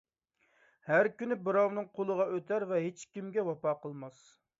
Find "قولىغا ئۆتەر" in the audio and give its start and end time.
1.99-2.65